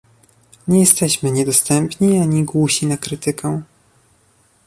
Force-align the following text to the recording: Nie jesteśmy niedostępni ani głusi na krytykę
Nie 0.67 0.79
jesteśmy 0.79 1.31
niedostępni 1.31 2.19
ani 2.19 2.43
głusi 2.43 2.87
na 2.87 2.97
krytykę 2.97 3.61